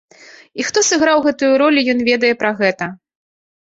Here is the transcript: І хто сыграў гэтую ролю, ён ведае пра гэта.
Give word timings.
І 0.61 0.65
хто 0.69 0.83
сыграў 0.89 1.23
гэтую 1.27 1.53
ролю, 1.65 1.87
ён 1.97 2.05
ведае 2.11 2.35
пра 2.43 2.51
гэта. 2.65 2.93